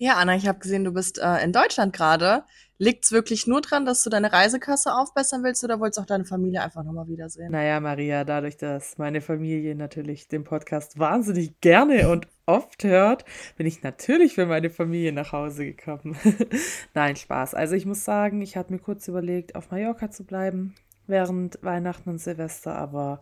[0.00, 2.44] Ja, Anna, ich habe gesehen, du bist äh, in Deutschland gerade.
[2.78, 6.62] Liegt's wirklich nur dran, dass du deine Reisekasse aufbessern willst oder wolltest auch deine Familie
[6.62, 7.50] einfach nochmal wiedersehen?
[7.50, 13.24] Naja, Maria, dadurch, dass meine Familie natürlich den Podcast wahnsinnig gerne und oft hört,
[13.56, 16.16] bin ich natürlich für meine Familie nach Hause gekommen.
[16.94, 17.54] Nein, Spaß.
[17.54, 20.76] Also ich muss sagen, ich hatte mir kurz überlegt, auf Mallorca zu bleiben
[21.08, 23.20] während Weihnachten und Silvester, aber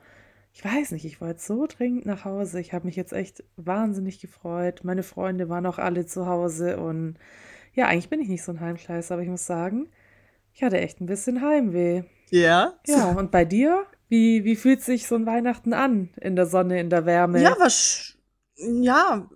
[0.56, 2.60] ich weiß nicht, ich wollte so dringend nach Hause.
[2.60, 4.84] Ich habe mich jetzt echt wahnsinnig gefreut.
[4.84, 7.18] Meine Freunde waren auch alle zu Hause und
[7.74, 9.90] ja, eigentlich bin ich nicht so ein Heimscheißer, aber ich muss sagen,
[10.54, 12.04] ich hatte echt ein bisschen Heimweh.
[12.30, 12.72] Ja?
[12.86, 13.84] Ja, und bei dir?
[14.08, 16.08] Wie, wie fühlt sich so ein Weihnachten an?
[16.22, 17.42] In der Sonne, in der Wärme?
[17.42, 18.16] Ja, was,
[18.56, 19.28] ja.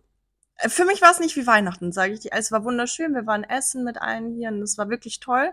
[0.68, 2.30] Für mich war es nicht wie Weihnachten, sage ich dir.
[2.32, 3.12] Es war wunderschön.
[3.12, 5.52] Wir waren essen mit allen hier und es war wirklich toll.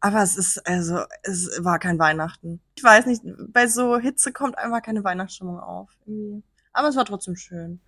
[0.00, 2.60] Aber es ist, also, es war kein Weihnachten.
[2.76, 5.90] Ich weiß nicht, bei so Hitze kommt einfach keine Weihnachtsstimmung auf.
[6.72, 7.80] Aber es war trotzdem schön.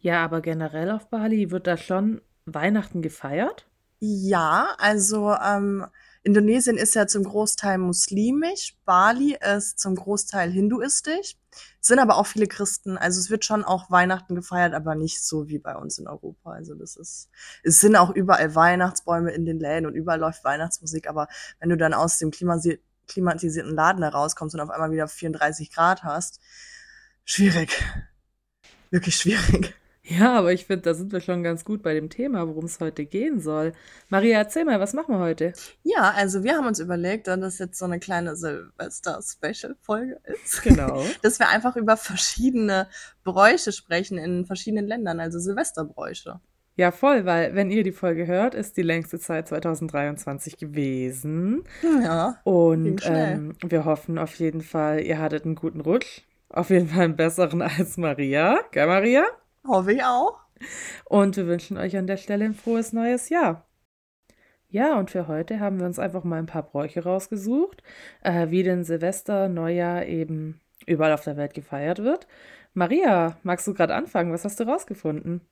[0.00, 3.66] Ja, aber generell auf Bali wird da schon Weihnachten gefeiert?
[4.00, 5.86] Ja, also ähm,
[6.24, 11.36] Indonesien ist ja zum Großteil muslimisch, Bali ist zum Großteil hinduistisch,
[11.80, 12.96] sind aber auch viele Christen.
[12.96, 16.52] Also es wird schon auch Weihnachten gefeiert, aber nicht so wie bei uns in Europa.
[16.52, 17.28] Also das ist,
[17.62, 21.28] es sind auch überall Weihnachtsbäume in den Läden und überall läuft Weihnachtsmusik, aber
[21.60, 26.40] wenn du dann aus dem klimatisierten Laden herauskommst und auf einmal wieder 34 Grad hast,
[27.26, 27.84] schwierig.
[28.90, 29.74] Wirklich schwierig.
[30.06, 32.78] Ja, aber ich finde, da sind wir schon ganz gut bei dem Thema, worum es
[32.78, 33.72] heute gehen soll.
[34.10, 35.54] Maria, erzähl mal, was machen wir heute?
[35.82, 40.62] Ja, also wir haben uns überlegt, dass das jetzt so eine kleine Silvester-Special-Folge ist.
[40.62, 41.02] Genau.
[41.22, 42.86] dass wir einfach über verschiedene
[43.24, 46.38] Bräuche sprechen in verschiedenen Ländern, also Silvesterbräuche.
[46.76, 51.64] Ja, voll, weil wenn ihr die Folge hört, ist die längste Zeit 2023 gewesen.
[52.02, 52.40] Ja.
[52.42, 56.22] Und ähm, wir hoffen auf jeden Fall, ihr hattet einen guten Rutsch.
[56.50, 58.60] Auf jeden Fall einen besseren als Maria.
[58.72, 59.24] Gell, Maria?
[59.66, 60.40] Hoffe ich auch.
[61.04, 63.66] Und wir wünschen euch an der Stelle ein frohes neues Jahr.
[64.68, 67.82] Ja, und für heute haben wir uns einfach mal ein paar Bräuche rausgesucht,
[68.22, 72.26] äh, wie denn Silvester, Neujahr eben überall auf der Welt gefeiert wird.
[72.72, 74.32] Maria, magst du gerade anfangen?
[74.32, 75.42] Was hast du rausgefunden?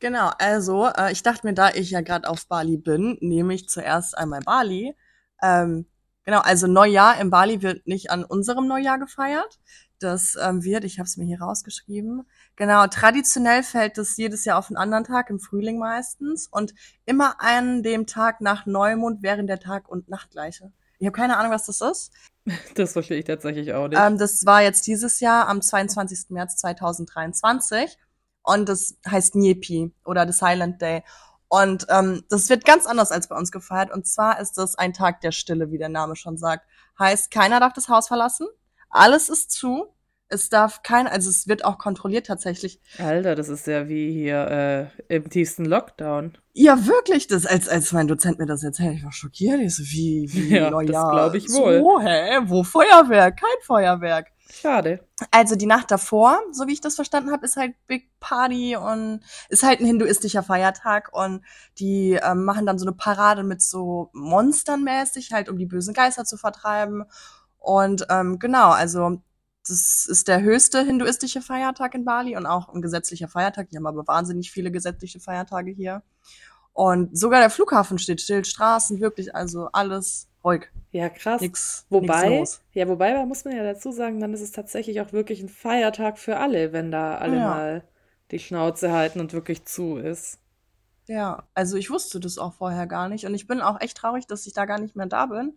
[0.00, 3.68] Genau, also äh, ich dachte mir, da ich ja gerade auf Bali bin, nehme ich
[3.68, 4.94] zuerst einmal Bali.
[5.42, 5.86] Ähm,
[6.26, 9.58] genau, also Neujahr in Bali wird nicht an unserem Neujahr gefeiert.
[9.98, 12.26] Das ähm, wird, ich habe es mir hier rausgeschrieben.
[12.56, 16.46] Genau, traditionell fällt das jedes Jahr auf einen anderen Tag, im Frühling meistens.
[16.48, 16.74] Und
[17.06, 20.70] immer an dem Tag nach Neumond während der Tag- und Nachtgleiche.
[20.98, 22.12] Ich habe keine Ahnung, was das ist.
[22.76, 23.98] Das verstehe ich tatsächlich auch nicht.
[24.00, 26.26] Ähm, das war jetzt dieses Jahr am 22.
[26.28, 27.98] März 2023
[28.44, 31.02] und das heißt Nyepi oder The Silent Day.
[31.48, 33.92] Und ähm, das wird ganz anders als bei uns gefeiert.
[33.92, 36.66] Und zwar ist das ein Tag der Stille, wie der Name schon sagt.
[36.98, 38.46] Heißt, keiner darf das Haus verlassen,
[38.90, 39.86] alles ist zu.
[40.28, 42.80] Es darf kein, also es wird auch kontrolliert tatsächlich.
[42.98, 46.36] Alter, das ist ja wie hier äh, im tiefsten Lockdown.
[46.52, 49.60] Ja, wirklich, das, als, als mein Dozent mir das erzählt, ich war schockiert.
[49.60, 51.10] Ich so, wie, wie, Ja, das Neujahr?
[51.12, 51.78] glaub ich wohl.
[51.78, 52.40] So, hä?
[52.46, 53.38] Wo Feuerwerk?
[53.38, 54.32] Kein Feuerwerk.
[54.48, 55.00] Schade.
[55.30, 59.20] Also die Nacht davor, so wie ich das verstanden habe, ist halt Big Party und
[59.48, 61.44] ist halt ein hinduistischer Feiertag und
[61.78, 65.94] die ähm, machen dann so eine Parade mit so Monstern mäßig, halt um die bösen
[65.94, 67.04] Geister zu vertreiben.
[67.58, 69.20] Und ähm, genau, also
[69.66, 73.68] das ist der höchste hinduistische Feiertag in Bali und auch ein gesetzlicher Feiertag.
[73.70, 76.02] Die haben aber wahnsinnig viele gesetzliche Feiertage hier.
[76.72, 80.70] Und sogar der Flughafen steht still, Straßen, wirklich, also alles ruhig.
[80.92, 81.50] Ja, krass.
[81.50, 85.00] Nix, Wobei, nix ja, wobei, da muss man ja dazu sagen, dann ist es tatsächlich
[85.00, 87.40] auch wirklich ein Feiertag für alle, wenn da alle Ja.
[87.40, 87.84] mal
[88.32, 90.40] die Schnauze halten und wirklich zu ist.
[91.08, 93.24] Ja, also ich wusste das auch vorher gar nicht.
[93.26, 95.56] Und ich bin auch echt traurig, dass ich da gar nicht mehr da bin.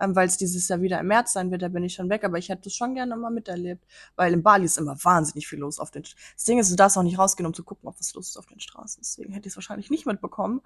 [0.00, 2.24] Ähm, weil es dieses Jahr wieder im März sein wird, da bin ich schon weg.
[2.24, 3.84] Aber ich hätte das schon gerne mal miterlebt.
[4.16, 6.96] Weil in Bali ist immer wahnsinnig viel los auf den Das Ding ist, du darfst
[6.96, 9.00] auch nicht rausgehen, um zu gucken, ob was los ist auf den Straßen.
[9.02, 10.60] Deswegen hätte ich es wahrscheinlich nicht mitbekommen.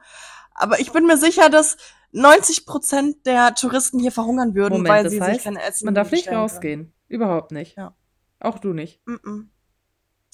[0.55, 1.77] Aber ich bin mir sicher, dass
[2.13, 5.95] 90 Prozent der Touristen hier verhungern würden, Moment, weil sie heißt, sich kein Essen Man
[5.95, 6.43] darf nicht bestellen können.
[6.51, 6.95] rausgehen.
[7.09, 7.77] Überhaupt nicht.
[7.77, 7.95] Ja.
[8.41, 9.01] Auch du nicht.
[9.07, 9.47] Mm -mm.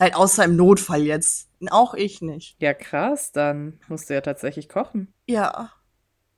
[0.01, 1.49] Halt außer im Notfall jetzt.
[1.71, 2.57] Auch ich nicht.
[2.61, 5.13] Ja, krass, dann musst du ja tatsächlich kochen.
[5.27, 5.73] Ja.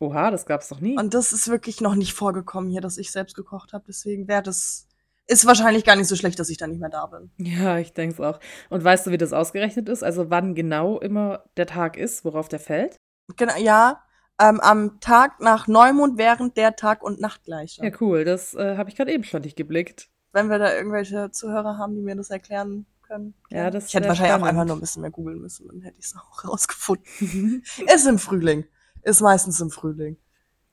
[0.00, 0.96] Oha, das gab's doch nie.
[0.98, 3.84] Und das ist wirklich noch nicht vorgekommen hier, dass ich selbst gekocht habe.
[3.86, 4.86] Deswegen wäre das
[5.26, 7.30] ist wahrscheinlich gar nicht so schlecht, dass ich da nicht mehr da bin.
[7.36, 8.40] Ja, ich denke es auch.
[8.68, 10.02] Und weißt du, wie das ausgerechnet ist?
[10.02, 12.96] Also wann genau immer der Tag ist, worauf der fällt?
[13.36, 14.02] Genau, ja.
[14.40, 17.84] Ähm, am Tag nach Neumond während der Tag- und Nachtgleiche.
[17.84, 18.24] Ja, cool.
[18.24, 20.08] Das äh, habe ich gerade eben schon nicht geblickt.
[20.32, 23.34] Wenn wir da irgendwelche Zuhörer haben, die mir das erklären können.
[23.50, 24.58] Ja, das Ich hätte wahrscheinlich auch spannend.
[24.58, 27.62] einfach nur ein bisschen mehr googeln müssen, dann hätte ich es auch rausgefunden.
[27.94, 28.64] ist im Frühling.
[29.02, 30.16] Ist meistens im Frühling.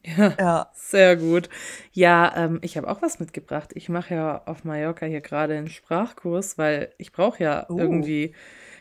[0.05, 0.71] Ja, Ja.
[0.73, 1.49] sehr gut.
[1.91, 3.71] Ja, ähm, ich habe auch was mitgebracht.
[3.73, 7.77] Ich mache ja auf Mallorca hier gerade einen Sprachkurs, weil ich brauche ja Oh.
[7.77, 8.33] irgendwie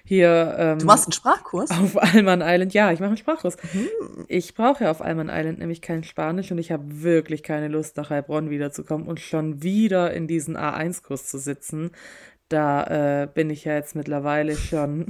[0.05, 0.55] hier.
[0.57, 1.71] Ähm, du machst einen Sprachkurs?
[1.73, 3.57] Auf Alman Island, ja, ich mache einen Sprachkurs.
[3.73, 3.89] Mhm.
[4.29, 7.97] Ich brauche ja auf Alman Island nämlich kein Spanisch und ich habe wirklich keine Lust,
[7.97, 11.91] nach Heilbronn wiederzukommen und schon wieder in diesen A1-Kurs zu sitzen.
[12.49, 15.07] Da äh, bin ich ja jetzt mittlerweile schon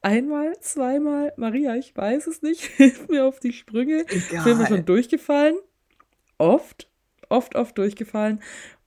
[0.00, 4.04] einmal, zweimal, Maria, ich weiß es nicht, hilf mir auf die Sprünge.
[4.08, 4.44] Egal.
[4.44, 5.56] Bin mir schon durchgefallen.
[6.38, 6.90] Oft,
[7.28, 8.40] oft, oft durchgefallen.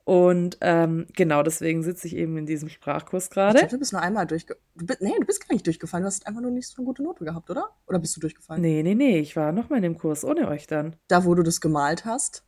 [0.06, 3.66] Und ähm, genau deswegen sitze ich eben in diesem Sprachkurs gerade.
[3.68, 4.64] Du bist nur einmal durchgefallen.
[5.00, 6.04] Nee, du bist gar nicht durchgefallen.
[6.04, 7.72] Du hast einfach nur nicht so eine gute Note gehabt, oder?
[7.88, 8.62] Oder bist du durchgefallen?
[8.62, 9.18] Nee, nee, nee.
[9.18, 10.96] Ich war noch mal in dem Kurs ohne euch dann.
[11.08, 12.44] Da, wo du das gemalt hast?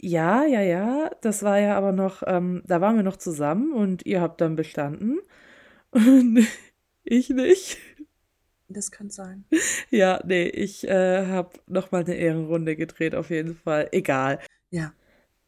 [0.00, 1.10] Ja, ja, ja.
[1.20, 4.56] Das war ja aber noch, ähm, da waren wir noch zusammen und ihr habt dann
[4.56, 5.20] bestanden.
[5.92, 6.44] Und
[7.06, 7.78] ich nicht.
[8.68, 9.44] Das könnte sein.
[9.90, 13.88] Ja, nee, ich äh, habe noch mal eine Ehrenrunde gedreht, auf jeden Fall.
[13.92, 14.40] Egal.
[14.70, 14.92] Ja.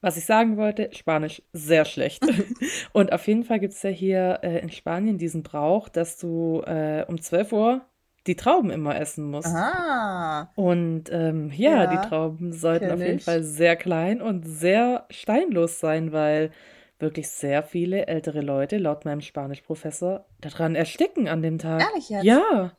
[0.01, 2.25] Was ich sagen wollte, Spanisch sehr schlecht.
[2.93, 6.63] und auf jeden Fall gibt es ja hier äh, in Spanien diesen Brauch, dass du
[6.65, 7.87] äh, um 12 Uhr
[8.29, 9.49] die Trauben immer essen musst.
[9.49, 10.53] Ah.
[10.55, 13.19] Und ähm, ja, ja, die Trauben sollten auf jeden.
[13.19, 16.53] Fall sehr klein und sehr steinlos sein, weil
[16.99, 21.81] wirklich sehr viele ältere Leute, laut meinem Spanischprofessor, daran ersticken an dem Tag.
[21.81, 22.25] Ehrlich jetzt?
[22.25, 22.77] Ja.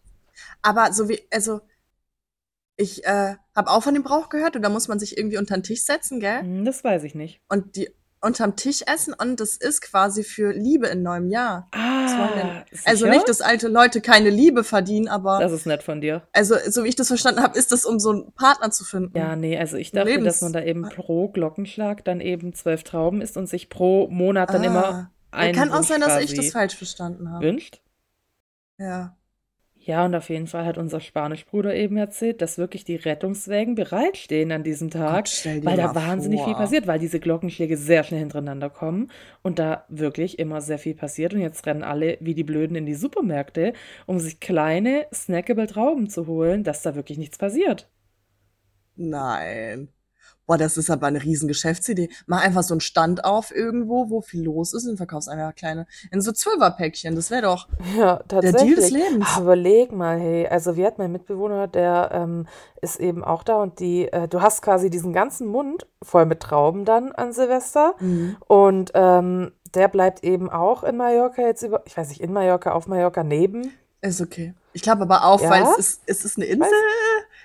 [0.61, 1.61] Aber so wie, also
[2.75, 5.55] ich äh, habe auch von dem Brauch gehört und da muss man sich irgendwie unter
[5.55, 6.41] den Tisch setzen, gell?
[6.41, 7.41] Hm, das weiß ich nicht.
[7.49, 7.89] Und die
[8.21, 11.67] unterm Tisch essen und das ist quasi für Liebe in neuem Jahr.
[11.71, 16.23] Ah, also nicht, dass alte Leute keine Liebe verdienen, aber das ist nett von dir.
[16.33, 19.17] Also so wie ich das verstanden habe, ist das um so einen Partner zu finden.
[19.17, 22.83] Ja, nee, also ich dachte, Lebens dass man da eben pro Glockenschlag dann eben zwölf
[22.83, 26.33] Trauben isst und sich pro Monat dann ah, immer ein Kann auch sein, dass ich
[26.33, 27.45] das falsch verstanden habe.
[27.45, 27.81] Wünscht?
[28.77, 29.15] Ja.
[29.81, 34.51] Ja, und auf jeden Fall hat unser Spanischbruder eben erzählt, dass wirklich die Rettungswägen bereitstehen
[34.51, 36.47] an diesem Tag, Gott, weil da wahnsinnig vor.
[36.47, 39.09] viel passiert, weil diese Glockenschläge sehr schnell hintereinander kommen
[39.41, 41.33] und da wirklich immer sehr viel passiert.
[41.33, 43.73] Und jetzt rennen alle wie die Blöden in die Supermärkte,
[44.05, 47.89] um sich kleine snackable Trauben zu holen, dass da wirklich nichts passiert.
[48.97, 49.89] Nein.
[50.49, 52.09] Boah, das ist aber eine riesen Geschäftsidee.
[52.25, 55.85] Mach einfach so einen Stand auf irgendwo, wo viel los ist und verkaufst einfach kleine,
[56.09, 57.15] in so Zwölferpäckchen.
[57.15, 59.27] Das wäre doch ja, der Deal des Lebens.
[59.37, 62.47] Aber leg mal, hey, also wie hat mein Mitbewohner, der ähm,
[62.81, 66.39] ist eben auch da und die, äh, du hast quasi diesen ganzen Mund voll mit
[66.39, 68.37] Trauben dann an Silvester mhm.
[68.47, 72.71] und ähm, der bleibt eben auch in Mallorca jetzt über, ich weiß nicht, in Mallorca,
[72.71, 73.71] auf Mallorca, neben.
[74.01, 74.55] Ist okay.
[74.73, 75.49] Ich glaube aber auf, ja?
[75.49, 76.61] weil es ist, es ist eine Insel.
[76.61, 76.71] Weiß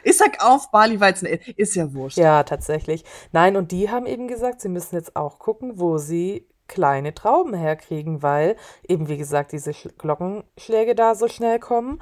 [0.05, 2.19] ich sag auf Bali, weil es eine Insel ist ja wurscht.
[2.19, 3.05] Ja, tatsächlich.
[3.33, 7.55] Nein, und die haben eben gesagt, sie müssen jetzt auch gucken, wo sie kleine Trauben
[7.55, 8.57] herkriegen, weil
[8.87, 12.01] eben, wie gesagt, diese Glockenschläge da so schnell kommen.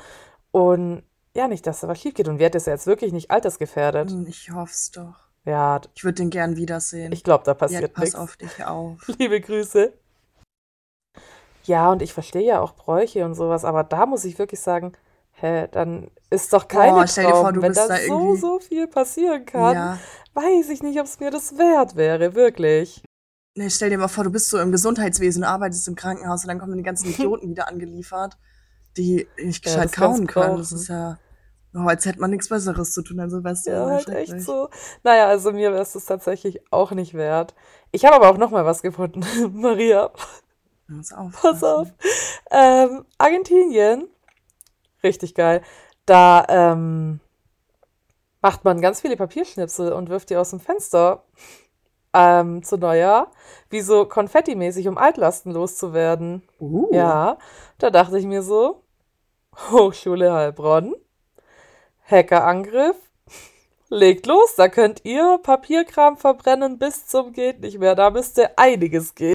[0.50, 1.02] Und
[1.34, 2.28] ja, nicht, dass da was schief geht.
[2.28, 4.10] Und wird es jetzt wirklich nicht altersgefährdet.
[4.10, 5.28] Hm, ich hoffe es doch.
[5.44, 5.80] Ja.
[5.94, 7.12] Ich würde den gern wiedersehen.
[7.12, 8.14] Ich glaube, da passiert ja, nichts.
[8.14, 9.00] Pass auf dich auf.
[9.18, 9.92] Liebe Grüße.
[11.64, 14.92] Ja, und ich verstehe ja auch Bräuche und sowas, aber da muss ich wirklich sagen,
[15.42, 19.44] hä, dann ist doch keine oh, dir vor, Wenn da, da so, so viel passieren
[19.44, 19.98] kann, ja.
[20.34, 23.02] weiß ich nicht, ob es mir das wert wäre, wirklich.
[23.54, 26.58] Nee, stell dir mal vor, du bist so im Gesundheitswesen, arbeitest im Krankenhaus und dann
[26.58, 28.38] kommen die ganzen Idioten wieder angeliefert,
[28.96, 30.56] die nicht gescheit ja, kauen können.
[30.56, 31.18] Das ist ja,
[31.74, 33.72] oh, als hätte man nichts Besseres zu tun an Silvester.
[33.72, 34.70] Ja, halt echt so.
[35.02, 37.54] Naja, also mir wäre es das tatsächlich auch nicht wert.
[37.90, 39.20] Ich habe aber auch noch mal was gefunden,
[39.52, 40.10] Maria.
[40.88, 41.32] Pass auf.
[41.42, 41.88] Pass auf.
[42.50, 44.08] Ähm, Argentinien.
[45.02, 45.62] Richtig geil.
[46.06, 47.20] Da ähm,
[48.40, 51.24] macht man ganz viele Papierschnipsel und wirft die aus dem Fenster
[52.12, 53.30] ähm, zu Neujahr,
[53.70, 56.42] wie so Konfetti-mäßig, um Altlasten loszuwerden.
[56.60, 56.88] Uh.
[56.92, 57.38] Ja,
[57.78, 58.82] da dachte ich mir so,
[59.70, 60.94] Hochschule Heilbronn,
[62.04, 62.96] Hackerangriff,
[63.88, 69.14] legt los, da könnt ihr Papierkram verbrennen bis zum geht nicht mehr, da müsste einiges
[69.14, 69.34] gehen.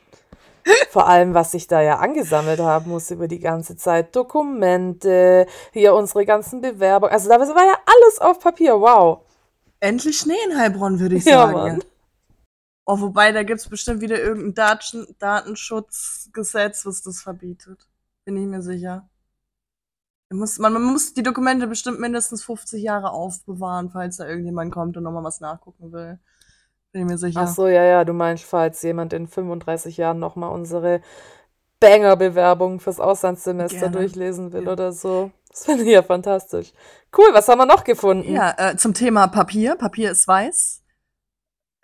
[0.90, 4.16] Vor allem, was sich da ja angesammelt haben muss über die ganze Zeit.
[4.16, 7.14] Dokumente, hier unsere ganzen Bewerbungen.
[7.14, 8.80] Also da war ja alles auf Papier.
[8.80, 9.26] Wow.
[9.80, 11.78] Endlich Schnee in Heilbronn, würde ich sagen.
[11.78, 11.86] Ja.
[12.86, 17.86] Oh, wobei, da gibt es bestimmt wieder irgendein Daten Datenschutzgesetz, was das verbietet.
[18.24, 19.10] Bin ich mir sicher.
[20.30, 24.74] Man muss, man, man muss die Dokumente bestimmt mindestens 50 Jahre aufbewahren, falls da irgendjemand
[24.74, 26.20] kommt und nochmal was nachgucken will.
[26.98, 27.42] Bin mir sicher.
[27.44, 31.02] Ach so, ja, ja, du meinst, falls jemand in 35 Jahren nochmal unsere
[31.80, 33.98] Banger-Bewerbung fürs Auslandssemester Gerne.
[33.98, 34.72] durchlesen will ja.
[34.72, 35.30] oder so.
[35.48, 36.74] Das finde ich ja fantastisch.
[37.16, 38.34] Cool, was haben wir noch gefunden?
[38.34, 39.76] Ja, äh, zum Thema Papier.
[39.76, 40.82] Papier ist weiß.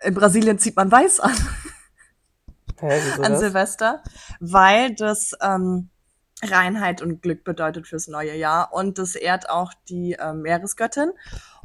[0.02, 1.32] In Brasilien zieht man weiß an.
[2.80, 3.38] Hä, an das?
[3.38, 4.02] Silvester,
[4.40, 5.90] weil das ähm,
[6.42, 11.12] Reinheit und Glück bedeutet fürs neue Jahr und das ehrt auch die ähm, Meeresgöttin.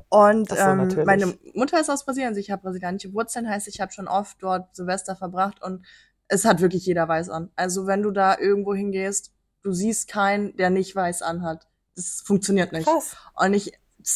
[0.09, 3.79] Und so, ähm, meine Mutter ist aus Brasilien, also ich habe brasilianische Wurzeln, heißt, ich
[3.79, 5.85] habe schon oft dort Silvester verbracht und
[6.27, 7.51] es hat wirklich jeder weiß an.
[7.55, 11.67] Also wenn du da irgendwo hingehst, du siehst keinen, der nicht weiß anhat.
[11.95, 12.87] Das funktioniert nicht.
[12.87, 13.17] Krass.
[13.35, 13.73] Und ich,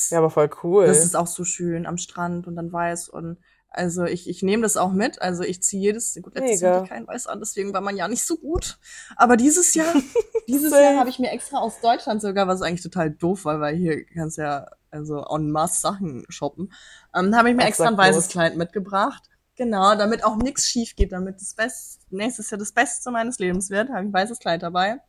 [0.10, 0.88] Ja, aber voll cool.
[0.88, 3.38] das ist auch so schön am Strand und dann weiß und
[3.74, 5.22] also ich, ich nehme das auch mit.
[5.22, 6.96] Also ich ziehe jedes, gut, letztes Jahr hatte Mega.
[6.96, 8.78] kein Weiß an, deswegen war man ja nicht so gut.
[9.16, 9.94] Aber dieses Jahr,
[10.48, 10.72] dieses.
[10.72, 14.06] Jahr habe ich mir extra aus Deutschland sogar, was eigentlich total doof war, weil hier
[14.06, 16.72] kannst ja also en masse Sachen shoppen,
[17.16, 18.28] ähm, habe ich mir extra ein weißes.
[18.28, 19.24] Kleid mitgebracht.
[19.56, 23.70] Genau, damit auch nichts schief geht, damit das Best, nächstes Jahr das Beste meines Lebens
[23.70, 25.00] wird, habe ich ein weißes Kleid dabei.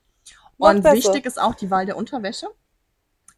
[0.56, 0.96] Und besser.
[0.96, 2.48] wichtig ist auch die Wahl der Unterwäsche.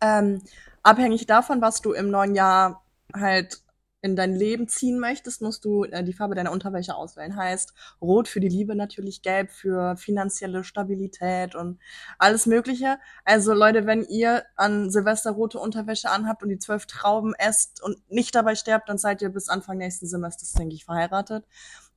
[0.01, 0.43] Ähm,
[0.83, 3.63] abhängig davon, was du im neuen Jahr halt
[4.07, 7.37] in dein Leben ziehen möchtest, musst du äh, die Farbe deiner Unterwäsche auswählen.
[7.37, 11.79] Heißt, rot für die Liebe natürlich, gelb für finanzielle Stabilität und
[12.19, 12.99] alles Mögliche.
[13.25, 17.99] Also Leute, wenn ihr an Silvester rote Unterwäsche anhabt und die zwölf Trauben esst und
[18.11, 21.45] nicht dabei sterbt, dann seid ihr bis Anfang nächsten Semesters, denke ich, verheiratet.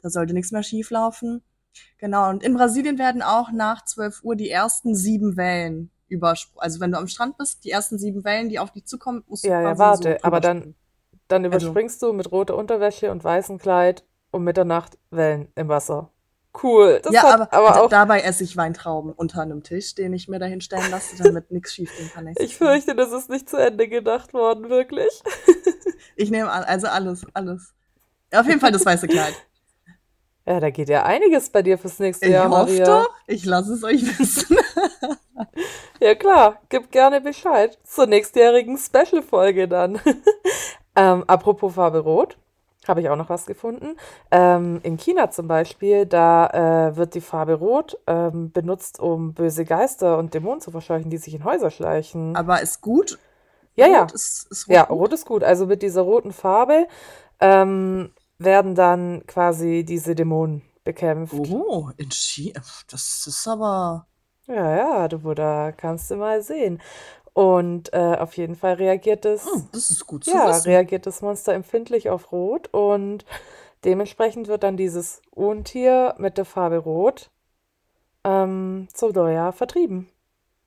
[0.02, 1.44] Da sollte nichts mehr schief laufen.
[1.98, 6.64] Genau, und in Brasilien werden auch nach 12 Uhr die ersten sieben Wellen übersprungen.
[6.64, 9.44] Also wenn du am Strand bist, die ersten sieben Wellen, die auf dich zukommen, musst
[9.44, 10.76] du Ja, ja, warte, so aber dann,
[11.30, 16.12] dann Also, überspringst du mit roter Unterwäsche und weißem Kleid um Mitternacht Wellen im Wasser.
[16.62, 17.00] Cool.
[17.04, 20.40] Das ja, aber, aber auch, dabei esse ich Weintrauben unter einem Tisch, den ich mir
[20.40, 23.88] dahin stellen lasse, damit nichts schief gehen kann ich fürchte, das ist nicht zu Ende
[23.88, 25.22] gedacht worden, wirklich.
[26.16, 27.74] Ich nehme an, also alles, alles.
[28.34, 29.34] Ja, auf jeden Fall das weiße Kleid.
[30.46, 32.86] Ja, da geht ja einiges bei dir fürs nächste Ich Jahr, hoffe Maria.
[32.86, 34.58] doch, ich lasse es euch wissen.
[36.00, 40.00] Ja, klar, gib gerne Bescheid zur nächstjährigen Special-Folge dann.
[40.96, 42.38] Ähm, apropos Farbe Rot,
[42.88, 43.98] habe ich auch noch was gefunden.
[44.32, 49.66] Ähm, in China zum Beispiel, da äh, wird die Farbe Rot ähm, benutzt, um böse
[49.66, 52.36] Geister und Dämonen zu verscheuchen, die sich in Häuser schleichen.
[52.36, 53.20] Aber ist gut.
[53.76, 55.00] Ja, ja, Rot ist, ist rot ja, gut.
[55.00, 55.44] Rot ist gut.
[55.44, 56.88] Also mit dieser roten Farbe
[57.40, 61.34] ähm, werden dann quasi diese Dämonen bekämpft.
[61.34, 62.62] Oh, in China.
[62.90, 64.08] Das ist aber.
[64.48, 66.82] Ja, ja, du, da kannst du mal sehen.
[67.34, 70.70] Und äh, auf jeden Fall reagiert es, Hm, das ist gut zu ja, wissen.
[70.70, 73.26] reagiert das Monster empfindlich auf Rot und
[73.86, 77.30] dementsprechend wird dann dieses Untier mit der Farbe Rot
[78.24, 80.10] ähm, zum Neujahr vertrieben.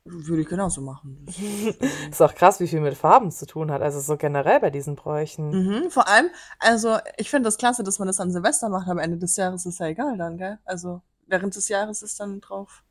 [0.04, 1.26] Würde ich genauso machen.
[2.10, 4.96] Ist, auch krass, wie viel mit Farben zu tun hat, also so generell bei diesen
[4.96, 5.50] Bräuchen.
[5.50, 6.28] Mhm, vor allem,
[6.58, 9.64] also ich finde das klasse, dass man das an Silvester macht, aber Ende des Jahres
[9.64, 10.58] ist ja egal dann, gell?
[10.64, 12.82] Also während des Jahres ist dann drauf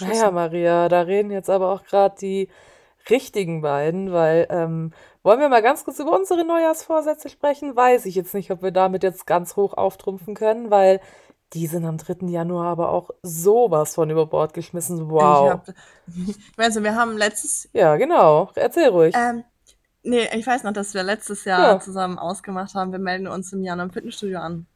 [0.00, 0.34] Naja, geschissen.
[0.34, 2.48] Maria, da reden jetzt aber auch gerade die
[3.10, 4.92] richtigen beiden, weil ähm,
[5.22, 7.76] wollen wir mal ganz kurz über unsere Neujahrsvorsätze sprechen?
[7.76, 11.00] Weiß ich jetzt nicht, ob wir damit jetzt ganz hoch auftrumpfen können, weil
[11.52, 12.28] die sind am 3.
[12.28, 14.96] Januar aber auch sowas von über Bord geschmissen.
[14.98, 15.50] Ich Wow.
[15.50, 15.68] hab,
[16.08, 18.50] ich weiß nicht, wir haben letztes, Ja, genau.
[18.54, 19.14] Erzähl ruhig.
[19.14, 19.44] ähm,
[20.02, 21.80] nee, ich weiß noch, dass wir letztes Jahr Ja.
[21.80, 24.66] zusammen ausgemacht haben, wir melden uns im Januar im Fitnessstudio an.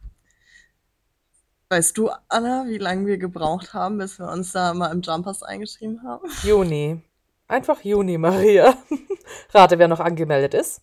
[1.71, 5.43] Weißt du, Anna, wie lange wir gebraucht haben, bis wir uns da mal im Jumpers
[5.43, 6.29] eingeschrieben haben?
[6.43, 7.03] Juni.
[7.49, 8.77] Einfach Juni, Maria.
[9.55, 10.79] Rate, wer noch angemeldet ist.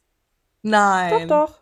[0.63, 1.27] Doch, Nein.
[1.27, 1.59] doch.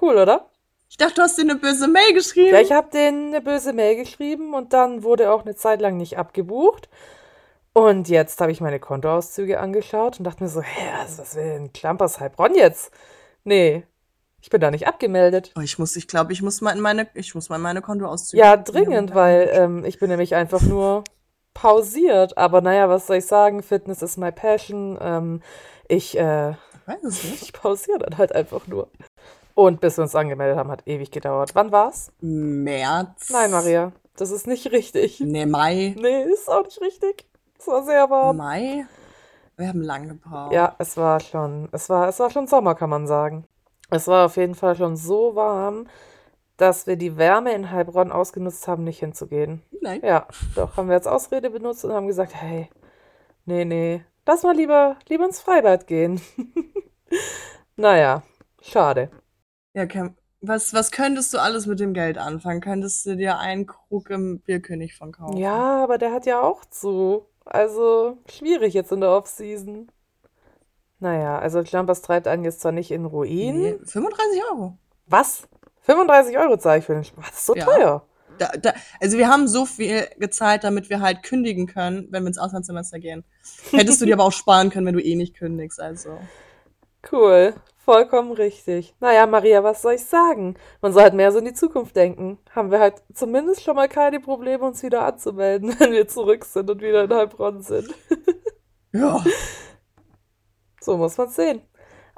[0.00, 0.50] Cool, oder?
[0.88, 2.56] Ich dachte, du hast dir eine böse Mail Ja, geschrieben.
[2.58, 6.18] ich habe denen eine böse Mail geschrieben und dann wurde auch eine Zeit lang nicht
[6.18, 6.88] abgebucht.
[7.72, 11.72] Und jetzt habe ich meine Kontoauszüge angeschaut und dachte mir so, hä, was, will denn
[11.72, 12.90] Klampers Heilbronn jetzt?
[13.44, 13.84] Nee,
[14.40, 15.52] ich bin da nicht abgemeldet.
[15.56, 17.82] Oh, ich muss, ich glaube, ich muss mal in meine, ich muss mal in meine
[17.82, 21.04] Kontoauszüge Ja, dringend, weil ähm, ich bin nämlich einfach nur
[21.56, 22.36] pausiert.
[22.36, 23.62] Aber naja, was soll ich sagen?
[23.62, 24.98] Fitness is my passion.
[25.00, 25.40] Ähm,
[25.88, 26.54] ich, äh,
[27.40, 28.88] ich pausiere dann halt einfach nur.
[29.54, 31.54] Und bis wir uns angemeldet haben, hat ewig gedauert.
[31.54, 32.12] Wann war's?
[32.20, 33.30] März.
[33.30, 35.20] Nein, Maria, das ist nicht richtig.
[35.20, 35.94] Nee, Mai.
[35.98, 37.26] Nee, ist auch nicht richtig.
[37.58, 38.36] Es war sehr warm.
[38.36, 38.86] Mai?
[39.56, 40.52] Wir haben lange gebraucht.
[40.52, 43.46] Ja, es war schon, es war, es war schon Sommer, kann man sagen.
[43.88, 45.86] Es war auf jeden Fall schon so warm,
[46.56, 49.62] dass wir die Wärme in Heilbronn ausgenutzt haben, nicht hinzugehen.
[49.80, 50.00] Nein.
[50.02, 52.70] Ja, doch, haben wir als Ausrede benutzt und haben gesagt, hey,
[53.44, 56.20] nee, nee, lass mal lieber, lieber ins Freibad gehen.
[57.76, 58.22] Naja,
[58.62, 59.10] schade.
[59.74, 62.62] Ja, Cam, was, was könntest du alles mit dem Geld anfangen?
[62.62, 65.36] Könntest du dir einen Krug im Bierkönig von kaufen?
[65.36, 67.26] Ja, aber der hat ja auch zu.
[67.44, 69.90] Also, schwierig jetzt in der Off-Season.
[70.98, 73.60] Naja, also Jumpers treibt einen jetzt zwar nicht in Ruin.
[73.60, 74.78] Nee, 35 Euro.
[75.06, 75.46] Was?
[75.86, 77.24] 35 Euro zahle ich für den Spaß.
[77.30, 77.64] Das ist so Ja.
[77.64, 78.06] teuer.
[78.38, 82.28] Da, da, also wir haben so viel gezahlt, damit wir halt kündigen können, wenn wir
[82.28, 83.24] ins Auslandssemester gehen.
[83.70, 86.18] Hättest du dir aber auch sparen können, wenn du eh nicht kündigst, also.
[87.10, 87.54] Cool.
[87.78, 88.94] Vollkommen richtig.
[89.00, 90.56] Naja, Maria, was soll ich sagen?
[90.82, 92.38] Man soll halt mehr so in die Zukunft denken.
[92.50, 96.68] Haben wir halt zumindest schon mal keine Probleme, uns wieder anzumelden, wenn wir zurück sind
[96.68, 97.88] und wieder in Heilbronn sind.
[98.92, 99.22] Ja.
[100.80, 101.62] So muss man sehen.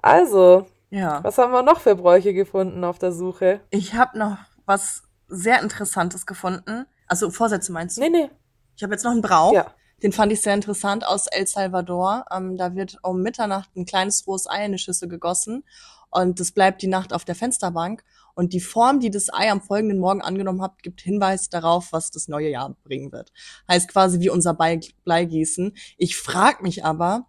[0.01, 1.23] Also, Ja.
[1.23, 3.61] was haben wir noch für Bräuche gefunden auf der Suche?
[3.71, 6.87] Ich habe noch was sehr Interessantes gefunden.
[7.07, 8.03] Also Vorsätze meinst du?
[8.03, 8.31] Nee, nee.
[8.77, 9.53] Ich habe jetzt noch einen Brauch.
[9.53, 9.75] Ja.
[10.03, 12.25] Den fand ich sehr interessant aus El Salvador.
[12.31, 15.65] Ähm, da wird um Mitternacht ein kleines rohes Ei in eine Schüssel gegossen
[16.11, 18.05] und das bleibt die Nacht auf der Fensterbank.
[18.35, 22.13] Und die Form, die das Ei am folgenden Morgen angenommen hat, gibt Hinweis darauf, was
[22.13, 23.33] das neue Jahr bringen wird.
[23.69, 25.77] Heißt quasi wie unser Bleigießen.
[25.97, 27.27] Ich frage mich aber,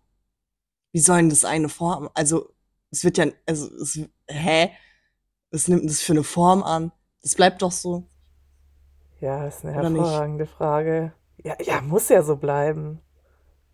[0.91, 2.09] wie soll denn das eine Form?
[2.13, 2.53] Also
[2.91, 4.71] es wird ja, also es, hä?
[5.51, 6.91] Was nimmt das für eine Form an?
[7.21, 8.03] Das bleibt doch so.
[9.19, 11.13] Ja, ist eine hervorragende Frage.
[11.43, 13.01] Ja, ja, muss ja so bleiben.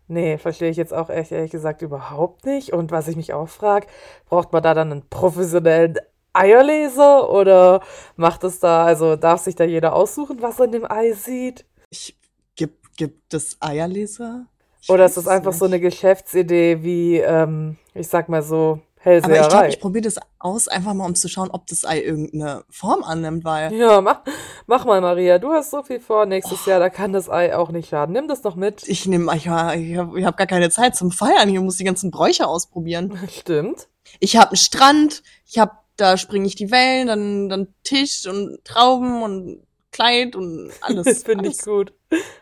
[0.08, 2.72] Nee, verstehe ich jetzt auch echt ehrlich gesagt überhaupt nicht.
[2.72, 3.86] Und was ich mich auch frage,
[4.26, 5.96] braucht man da dann einen professionellen
[6.32, 7.82] Eierleser oder
[8.16, 11.64] macht es da, also darf sich da jeder aussuchen, was er in dem Ei sieht?
[11.90, 12.16] Ich,
[12.54, 14.46] gibt, gibt es Eierleser?
[14.80, 15.58] Ich oder ist das einfach nicht.
[15.58, 19.38] so eine Geschäftsidee wie, ähm, ich sag mal so, Hellseherei.
[19.38, 22.02] Aber ich glaube, ich probiere das aus, einfach mal um zu schauen, ob das Ei
[22.02, 23.72] irgendeine Form annimmt, weil.
[23.72, 24.22] Ja, mach,
[24.66, 25.38] mach mal, Maria.
[25.38, 26.70] Du hast so viel vor nächstes oh.
[26.70, 28.12] Jahr, da kann das Ei auch nicht schaden.
[28.12, 28.82] Nimm das noch mit.
[28.88, 31.48] Ich nehme, ich, ich habe hab gar keine Zeit zum Feiern.
[31.48, 33.16] Ich muss die ganzen Bräuche ausprobieren.
[33.30, 33.86] Stimmt.
[34.18, 38.58] Ich habe einen Strand, ich habe, da springe ich die Wellen, dann, dann Tisch und
[38.64, 41.04] Trauben und Kleid und alles.
[41.06, 41.94] Das finde ich gut.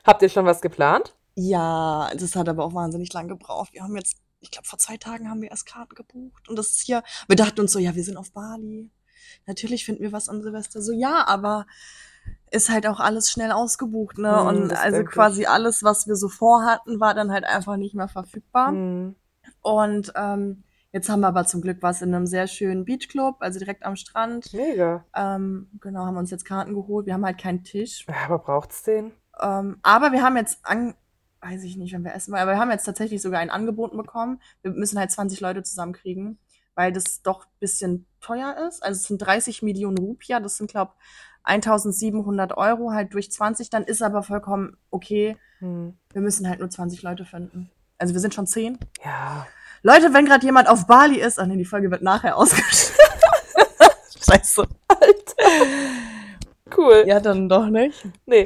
[0.02, 1.14] Habt ihr schon was geplant?
[1.34, 3.74] Ja, das hat aber auch wahnsinnig lang gebraucht.
[3.74, 6.48] Wir haben jetzt ich glaube, vor zwei Tagen haben wir erst Karten gebucht.
[6.48, 8.90] Und das ist hier, wir dachten uns so, ja, wir sind auf Bali.
[9.46, 10.82] Natürlich finden wir was an Silvester.
[10.82, 11.66] So, ja, aber
[12.50, 14.30] ist halt auch alles schnell ausgebucht, ne?
[14.32, 15.48] Mm, und also quasi ich.
[15.48, 18.70] alles, was wir so vorhatten, war dann halt einfach nicht mehr verfügbar.
[18.70, 19.16] Mm.
[19.62, 23.58] Und ähm, jetzt haben wir aber zum Glück was in einem sehr schönen Beachclub, also
[23.58, 24.52] direkt am Strand.
[24.52, 25.06] Mega.
[25.16, 27.06] Ähm, genau, haben uns jetzt Karten geholt.
[27.06, 28.04] Wir haben halt keinen Tisch.
[28.08, 29.12] Ja, aber braucht's den?
[29.40, 30.94] Ähm, aber wir haben jetzt an
[31.44, 32.42] weiß ich nicht, wenn wir essen wollen.
[32.42, 34.40] Aber wir haben jetzt tatsächlich sogar ein Angebot bekommen.
[34.62, 36.38] Wir müssen halt 20 Leute zusammenkriegen,
[36.74, 38.82] weil das doch bisschen teuer ist.
[38.82, 40.92] Also es sind 30 Millionen Rupia, das sind, glaube
[41.44, 45.36] 1700 Euro halt durch 20, dann ist aber vollkommen okay.
[45.58, 45.98] Hm.
[46.12, 47.70] Wir müssen halt nur 20 Leute finden.
[47.98, 48.78] Also wir sind schon 10.
[49.04, 49.46] Ja.
[49.82, 52.98] Leute, wenn gerade jemand auf Bali ist, ach nee, die Folge wird nachher ausgestellt.
[54.26, 54.66] Scheiße.
[54.88, 55.66] Alter.
[56.74, 57.04] Cool.
[57.06, 58.08] Ja, dann doch nicht.
[58.24, 58.44] Nee.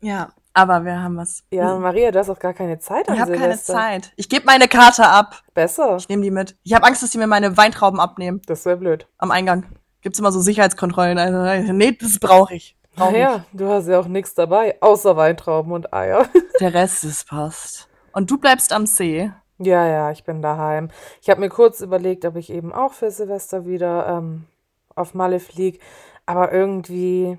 [0.00, 1.44] Ja, aber wir haben was.
[1.50, 1.82] Ja, hm.
[1.82, 4.12] Maria, du hast auch gar keine Zeit Ich habe keine Zeit.
[4.16, 5.42] Ich gebe meine Karte ab.
[5.52, 5.96] Besser.
[5.98, 6.56] Ich nehme die mit.
[6.62, 8.40] Ich habe Angst, dass sie mir meine Weintrauben abnehmen.
[8.46, 9.06] Das wäre blöd.
[9.18, 9.66] Am Eingang.
[10.00, 11.18] Gibt's immer so Sicherheitskontrollen.
[11.18, 12.74] Also, nee, das brauche ich.
[12.96, 16.26] Brauch naja, du hast ja auch nichts dabei, außer Weintrauben und Eier.
[16.60, 17.88] Der Rest ist passt.
[18.12, 19.30] Und du bleibst am See.
[19.58, 20.88] Ja, ja, ich bin daheim.
[21.20, 24.44] Ich habe mir kurz überlegt, ob ich eben auch für Silvester wieder ähm,
[24.94, 25.78] auf Malle fliege.
[26.24, 27.36] Aber irgendwie,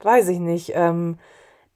[0.00, 1.18] weiß ich nicht, ähm,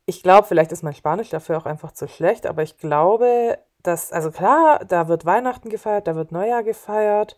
[0.08, 4.10] ich glaube, vielleicht ist mein Spanisch dafür auch einfach zu schlecht, aber ich glaube, dass,
[4.10, 7.36] also klar, da wird Weihnachten gefeiert, da wird Neujahr gefeiert,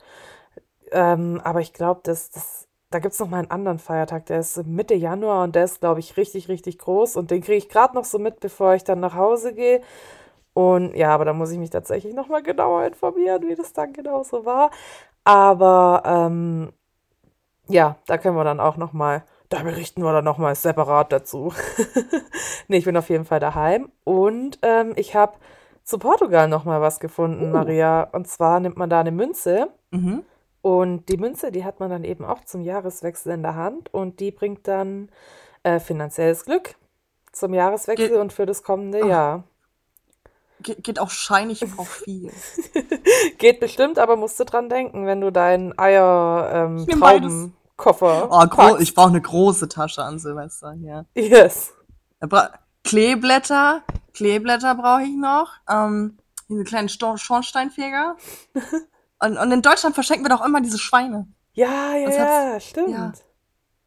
[0.92, 4.38] ähm, aber ich glaube, dass das, da gibt es noch mal einen anderen Feiertag, der
[4.38, 7.68] ist Mitte Januar und der ist, glaube ich, richtig, richtig groß und den kriege ich
[7.68, 9.82] gerade noch so mit, bevor ich dann nach Hause gehe.
[10.54, 13.92] Und ja, aber da muss ich mich tatsächlich noch mal genauer informieren, wie das dann
[13.92, 14.70] genau so war.
[15.24, 16.72] Aber ähm,
[17.68, 21.52] ja, da können wir dann auch noch mal da berichten wir dann nochmal separat dazu.
[22.68, 23.90] nee, ich bin auf jeden Fall daheim.
[24.04, 25.34] Und ähm, ich habe
[25.82, 27.52] zu Portugal nochmal was gefunden, uh.
[27.52, 28.04] Maria.
[28.12, 29.68] Und zwar nimmt man da eine Münze.
[29.90, 30.22] Mhm.
[30.62, 33.92] Und die Münze, die hat man dann eben auch zum Jahreswechsel in der Hand.
[33.92, 35.10] Und die bringt dann
[35.64, 36.76] äh, finanzielles Glück
[37.32, 39.08] zum Jahreswechsel Ge und für das kommende Ach.
[39.08, 39.44] Jahr.
[40.60, 42.30] Ge geht auch scheinig auf viel.
[43.38, 48.28] geht bestimmt, aber musst du dran denken, wenn du dein Eier ähm, Trauben Koffer.
[48.30, 51.06] Oh, gro ich brauche eine große Tasche an Silvester hier.
[51.14, 51.72] Yes.
[52.84, 55.52] Kleeblätter, Kleeblätter brauche ich noch.
[55.68, 58.16] Ähm, diese kleinen Sto Schornsteinfeger.
[59.20, 61.26] und, und in Deutschland verschenken wir doch immer diese Schweine.
[61.54, 62.90] Ja, ja, ja, stimmt.
[62.90, 63.12] Ja.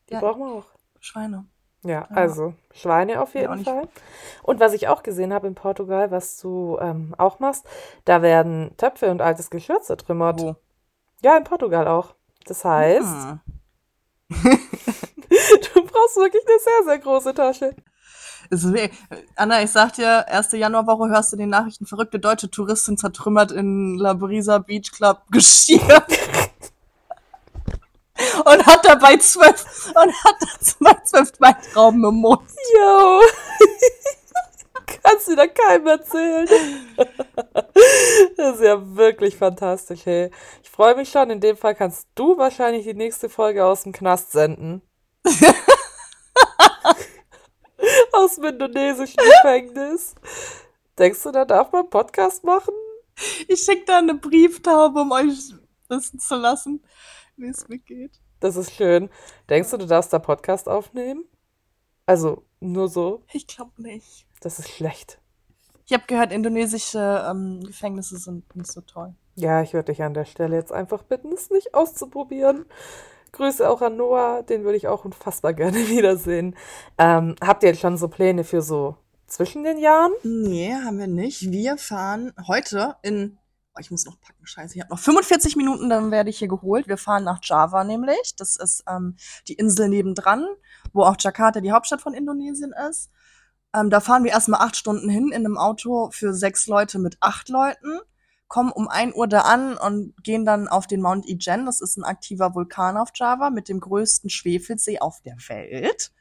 [0.10, 0.20] Die ja.
[0.20, 0.66] brauchen wir auch.
[1.00, 1.46] Schweine.
[1.84, 3.90] Ja, ja, also Schweine auf jeden Fall.
[4.42, 7.66] Und was ich auch gesehen habe in Portugal, was du ähm, auch machst,
[8.06, 10.42] da werden Töpfe und altes Geschirr zertrümmert.
[10.42, 10.56] Wo?
[11.22, 12.16] Ja, in Portugal auch.
[12.46, 13.40] Das heißt, hm.
[14.44, 17.76] du brauchst wirklich eine sehr, sehr große Tasche.
[19.36, 23.98] Anna, ich sag dir, erste Januarwoche hörst du den Nachrichten, verrückte deutsche Touristin zertrümmert in
[23.98, 26.04] La Brisa Beach Club Geschirr.
[28.46, 30.36] und hat dabei zwölf, und hat
[30.80, 32.42] dabei zwölf Weintrauben im Mund.
[32.76, 33.22] Yo.
[35.02, 36.48] Kannst du da keinem erzählen.
[38.38, 40.30] das ist ja wirklich fantastisch, hey.
[40.62, 41.30] Ich freue mich schon.
[41.30, 44.82] In dem Fall kannst du wahrscheinlich die nächste Folge aus dem Knast senden.
[48.12, 50.16] aus dem indonesischen Gefängnis.
[50.98, 52.74] Denkst du, da darf man Podcast machen?
[53.48, 55.54] Ich schicke da eine Brieftaube, um euch
[55.90, 56.84] wissen zu lassen,
[57.38, 58.20] wie es mir geht.
[58.40, 59.10] Das ist schön.
[59.50, 61.26] Denkst du, du darfst da Podcast aufnehmen?
[62.06, 63.24] Also, nur so?
[63.32, 64.28] Ich glaube nicht.
[64.44, 65.20] Das ist schlecht.
[65.86, 69.16] Ich habe gehört, indonesische ähm, Gefängnisse sind nicht so toll.
[69.36, 72.66] Ja, ich würde dich an der Stelle jetzt einfach bitten, es nicht auszuprobieren.
[73.32, 76.56] Grüße auch an Noah, den würde ich auch unfassbar gerne wiedersehen.
[76.98, 80.12] Ähm, habt ihr jetzt schon so Pläne für so zwischen den Jahren?
[80.24, 81.50] Nee, haben wir nicht.
[81.52, 83.40] Wir fahren heute in.
[83.76, 84.76] Oh, ich muss noch packen, scheiße.
[84.76, 86.88] Ich habe noch 45 Minuten, dann werde ich hier geholt.
[86.88, 88.36] Wir fahren nach Java nämlich.
[88.38, 89.16] Das ist ähm,
[89.48, 90.46] die Insel nebendran,
[90.92, 93.10] wo auch Jakarta die Hauptstadt von Indonesien ist.
[93.76, 97.18] Ähm, da fahren wir erstmal acht Stunden hin in einem Auto für sechs Leute mit
[97.20, 98.00] acht Leuten,
[98.48, 101.66] kommen um ein Uhr da an und gehen dann auf den Mount Ijen.
[101.66, 106.12] Das ist ein aktiver Vulkan auf Java mit dem größten Schwefelsee auf der Welt.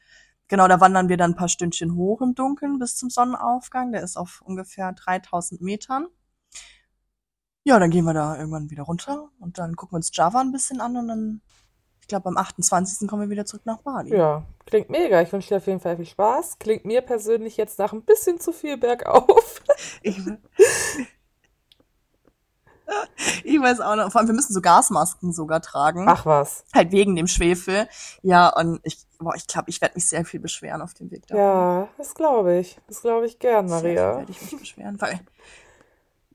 [0.49, 3.93] Genau, da wandern wir dann ein paar Stündchen hoch im Dunkeln bis zum Sonnenaufgang.
[3.93, 6.07] Der ist auf ungefähr 3000 Metern.
[7.65, 10.53] Ja, dann gehen wir da irgendwann wieder runter und dann gucken wir uns Java ein
[10.53, 11.43] bisschen an und dann
[12.13, 13.09] glaube, am 28.
[13.09, 14.15] kommen wir wieder zurück nach Bali.
[14.15, 15.21] Ja, klingt mega.
[15.23, 16.59] Ich wünsche dir auf jeden Fall viel Spaß.
[16.59, 19.63] Klingt mir persönlich jetzt nach ein bisschen zu viel bergauf.
[20.03, 20.19] Ich,
[23.45, 24.13] ich weiß auch noch.
[24.13, 26.05] Vor allem, wir müssen so Gasmasken sogar tragen.
[26.07, 26.65] Ach was.
[26.75, 27.89] Halt wegen dem Schwefel.
[28.23, 31.27] Ja, und ich, boah, ich glaube, ich werde mich sehr viel beschweren auf dem Weg
[31.27, 31.37] da.
[31.37, 32.79] Ja, das glaube ich.
[32.89, 34.19] Das glaube ich gern, Maria.
[34.19, 35.21] werde ich mich beschweren, weil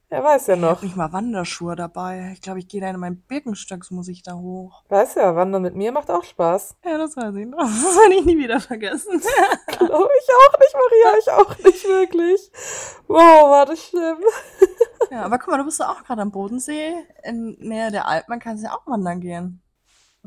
[0.10, 0.84] er weiß ja noch.
[0.84, 2.32] Ich mal Wanderschuhe dabei.
[2.34, 4.84] Ich glaube, ich gehe da in meinen Birkenstocks, muss ich da hoch.
[4.88, 6.78] Weiß ja, Wandern mit mir macht auch Spaß.
[6.86, 7.58] Ja, das weiß ich noch.
[7.88, 9.20] Das werde ich nie wieder vergessen.
[9.67, 11.20] glaube ich auch nicht, Maria.
[11.20, 12.52] Ich auch nicht wirklich.
[13.08, 14.17] Wow, war das schlimm.
[15.12, 16.93] ja, aber guck mal, du bist ja auch gerade am Bodensee.
[17.24, 18.30] In Nähe der Alpen.
[18.30, 19.62] Man kann ja auch wandern gehen.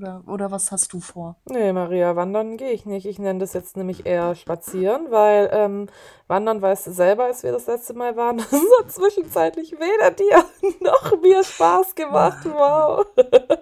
[0.01, 1.37] Oder, oder was hast du vor?
[1.45, 3.05] Nee, Maria, wandern gehe ich nicht.
[3.05, 5.89] Ich nenne das jetzt nämlich eher spazieren, weil ähm,
[6.27, 10.43] wandern weißt du selber, als wir das letzte Mal waren, das hat zwischenzeitlich weder dir
[10.81, 12.47] noch mir Spaß gemacht.
[12.47, 13.05] Wow.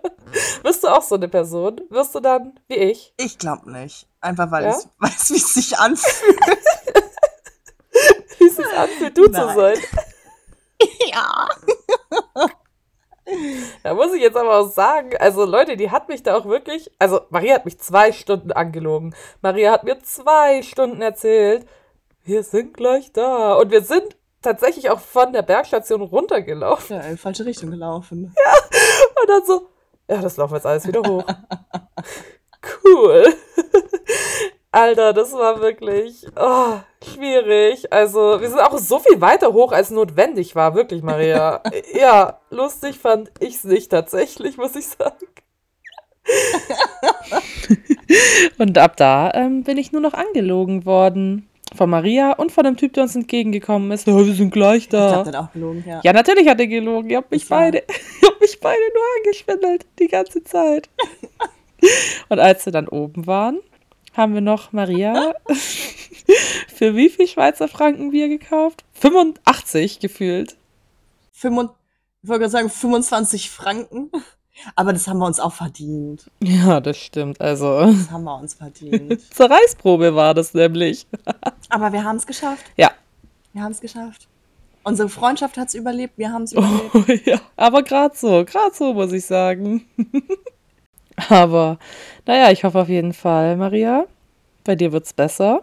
[0.63, 1.81] Bist du auch so eine Person?
[1.91, 3.15] Wirst du dann wie ich?
[3.17, 4.07] Ich glaube nicht.
[4.21, 4.79] Einfach weil ja?
[4.79, 6.39] ich weiß, wie es sich anfühlt.
[8.39, 9.49] wie es sich anfühlt, du Nein.
[9.49, 9.79] zu sein.
[11.11, 11.49] ja.
[13.83, 16.91] Da muss ich jetzt aber auch sagen, also Leute, die hat mich da auch wirklich,
[16.99, 19.15] also Maria hat mich zwei Stunden angelogen.
[19.43, 21.67] Maria hat mir zwei Stunden erzählt,
[22.25, 23.55] wir sind gleich da.
[23.55, 26.97] Und wir sind tatsächlich auch von der Bergstation runtergelaufen.
[26.97, 28.35] Ja, in falsche Richtung gelaufen.
[28.45, 29.69] Ja, und dann so,
[30.09, 31.25] ja, das laufen wir jetzt alles wieder hoch.
[32.85, 33.35] cool.
[34.71, 37.91] Alter, das war wirklich oh, schwierig.
[37.91, 41.63] Also, wir sind auch so viel weiter hoch, als notwendig war, wirklich, Maria.
[41.95, 45.27] ja, lustig fand ich es nicht tatsächlich, muss ich sagen.
[48.59, 51.49] und ab da ähm, bin ich nur noch angelogen worden.
[51.75, 54.09] Von Maria und von dem Typ, der uns entgegengekommen ist.
[54.09, 55.23] Oh, wir sind gleich da.
[55.23, 56.01] Ich hab auch gelogen, ja.
[56.03, 57.11] Ja, natürlich hat er gelogen.
[57.11, 57.79] Ihr habt mich beide,
[58.23, 59.87] ihr habt mich beide nur angeschwindelt.
[59.99, 60.89] Die ganze Zeit.
[62.31, 63.59] und als wir dann oben waren,
[64.19, 65.33] haben wir noch Maria
[66.75, 68.85] für wie viel Schweizer Franken Bier gekauft?
[68.95, 70.57] 85 gefühlt.
[71.33, 71.77] 25,
[72.23, 74.11] ich wollte gerade sagen 25 Franken.
[74.75, 76.29] Aber das haben wir uns auch verdient.
[76.43, 77.41] Ja, das stimmt.
[77.41, 77.81] Also.
[77.81, 79.21] Das haben wir uns verdient.
[79.35, 81.07] Zur Reisprobe war das nämlich.
[81.69, 82.65] Aber wir haben es geschafft.
[82.77, 82.91] Ja.
[83.53, 84.27] Wir haben es geschafft.
[84.83, 86.95] Unsere Freundschaft hat es überlebt, wir haben es überlebt.
[86.95, 89.85] Oh, ja, aber gerade so, gerade so, muss ich sagen.
[91.29, 91.79] Aber
[92.27, 94.07] naja, ich hoffe auf jeden Fall, Maria,
[94.65, 95.63] bei dir wird es besser.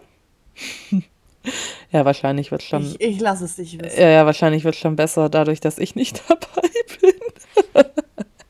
[1.90, 2.82] ja, wahrscheinlich wird es schon.
[2.82, 4.00] Ich, ich lasse es dich wissen.
[4.00, 6.68] Ja, ja, wahrscheinlich wird es schon besser, dadurch, dass ich nicht dabei
[7.00, 7.84] bin.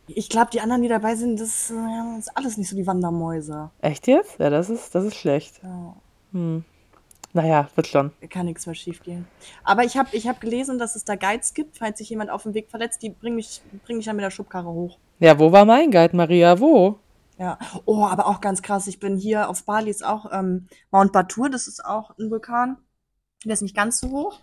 [0.09, 3.71] ich glaube, die anderen, die dabei sind, das äh, ist alles nicht so die Wandermäuse.
[3.81, 4.39] Echt jetzt?
[4.39, 5.61] Ja, das ist, das ist schlecht.
[5.63, 5.97] Ja.
[6.33, 6.65] Hm.
[7.33, 8.13] Naja, wird schon.
[8.31, 9.27] Kann nichts mehr schief gehen.
[9.63, 12.45] Aber ich habe ich hab gelesen, dass es da Guides gibt, falls sich jemand auf
[12.45, 14.97] dem Weg verletzt, die bringen mich, bring mich dann mit der Schubkarre hoch.
[15.19, 16.61] Ja, wo war mein Guide, Maria?
[16.61, 17.01] Wo?
[17.39, 17.59] Ja.
[17.87, 18.87] Oh, aber auch ganz krass.
[18.87, 22.77] Ich bin hier auf Bali ist auch ähm, Mount Batur, das ist auch ein Vulkan.
[23.45, 24.41] Der ist nicht ganz so hoch.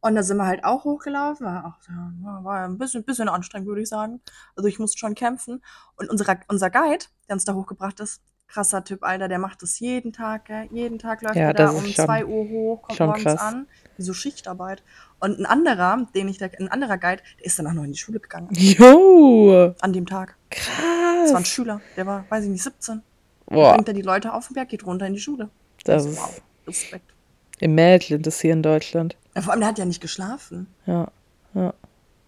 [0.00, 1.46] Und da sind wir halt auch hochgelaufen.
[1.46, 4.20] War, auch, war ein bisschen, bisschen anstrengend, würde ich sagen.
[4.54, 5.64] Also ich musste schon kämpfen.
[5.96, 9.80] Und unser, unser Guide, der uns da hochgebracht ist, krasser Typ, Alter, der macht das
[9.80, 10.68] jeden Tag, gell?
[10.70, 13.40] jeden Tag läuft ja, er da um schon, zwei Uhr hoch, kommt morgens krass.
[13.40, 14.82] an, wie so Schichtarbeit.
[15.18, 17.98] Und ein anderer, den ich da, ein anderer Guide, der ist danach noch in die
[17.98, 18.48] Schule gegangen.
[18.52, 19.74] Jo!
[19.80, 20.36] An dem Tag.
[20.50, 20.74] Krass.
[21.22, 23.02] Das war ein Schüler, der war, weiß ich nicht, 17.
[23.46, 23.74] Boah.
[23.74, 25.50] Bringt er die Leute auf den Berg, geht runter in die Schule.
[25.84, 26.42] Das, das ist wow.
[26.66, 27.14] Respekt.
[27.60, 29.16] Im Mädchen, das hier in Deutschland.
[29.34, 30.66] Ja, vor allem, der hat ja nicht geschlafen.
[30.86, 31.08] Ja,
[31.54, 31.74] ja.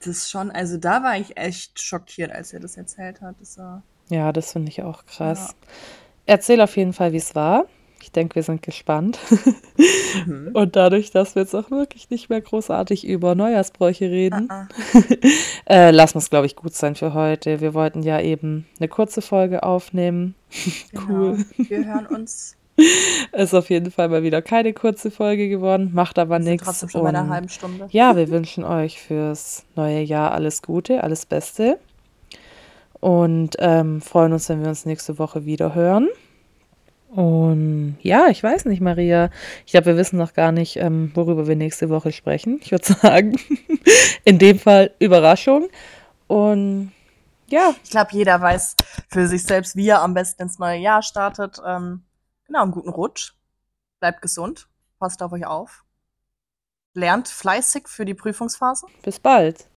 [0.00, 3.36] Das ist schon, also da war ich echt schockiert, als er das erzählt hat.
[3.40, 5.48] Das war, ja, das finde ich auch krass.
[5.48, 5.68] Ja.
[6.26, 7.66] Erzähl auf jeden Fall, wie es war.
[8.02, 9.18] Ich denke, wir sind gespannt.
[10.26, 10.50] Mhm.
[10.54, 15.32] Und dadurch, dass wir jetzt auch wirklich nicht mehr großartig über Neujahrsbräuche reden, uh -uh.
[15.66, 17.60] äh, lassen wir es, glaube ich, gut sein für heute.
[17.60, 20.34] Wir wollten ja eben eine kurze Folge aufnehmen.
[20.92, 21.06] Genau.
[21.08, 21.44] Cool.
[21.56, 22.56] Wir hören uns
[23.32, 26.66] Ist auf jeden Fall mal wieder keine kurze Folge geworden, macht aber nichts.
[26.66, 27.88] trotzdem schon bei einer halben Stunde.
[27.90, 31.78] Ja, wir wünschen euch fürs neue Jahr alles Gute, alles Beste.
[33.00, 36.08] Und ähm, freuen uns, wenn wir uns nächste Woche wieder hören.
[37.08, 39.30] Und ja, ich weiß nicht, Maria.
[39.64, 42.60] Ich glaube, wir wissen noch gar nicht, ähm, worüber wir nächste Woche sprechen.
[42.62, 43.38] Ich würde sagen,
[44.24, 45.68] in dem Fall Überraschung.
[46.26, 46.92] Und
[47.48, 47.74] ja.
[47.84, 48.74] Ich glaube, jeder weiß
[49.08, 51.60] für sich selbst, wie er am besten ins neue Jahr startet.
[51.64, 52.04] Ähm,
[52.46, 53.34] genau, einen guten Rutsch.
[54.00, 54.68] Bleibt gesund.
[54.98, 55.84] Passt auf euch auf.
[56.94, 58.86] Lernt fleißig für die Prüfungsphase.
[59.02, 59.68] Bis bald.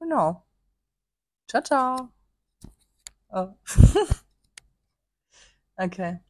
[0.00, 0.44] Genau.
[1.46, 2.12] Ciao, ciao.
[3.32, 3.54] Oh.
[5.78, 6.20] okay.